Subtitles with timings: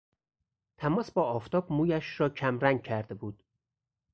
[0.77, 3.43] تماس با آفتاب مویش را کمرنگ کرده بود.